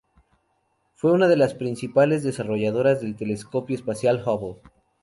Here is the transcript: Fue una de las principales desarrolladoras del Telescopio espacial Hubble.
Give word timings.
Fue 0.95 1.11
una 1.11 1.27
de 1.27 1.37
las 1.37 1.53
principales 1.53 2.23
desarrolladoras 2.23 3.01
del 3.01 3.15
Telescopio 3.15 3.75
espacial 3.75 4.23
Hubble. 4.25 4.59